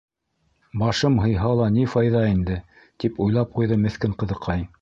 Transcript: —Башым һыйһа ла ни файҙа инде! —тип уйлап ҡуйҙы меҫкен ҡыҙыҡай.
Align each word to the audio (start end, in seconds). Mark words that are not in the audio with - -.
—Башым 0.81 1.19
һыйһа 1.25 1.51
ла 1.59 1.67
ни 1.77 1.85
файҙа 1.93 2.23
инде! 2.31 2.57
—тип 3.05 3.23
уйлап 3.27 3.55
ҡуйҙы 3.59 3.81
меҫкен 3.87 4.21
ҡыҙыҡай. 4.25 4.69